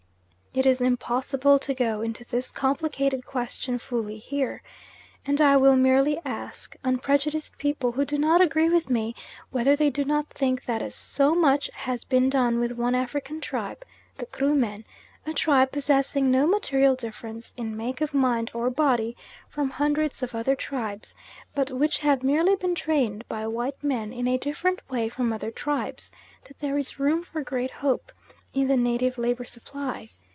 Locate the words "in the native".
28.53-29.17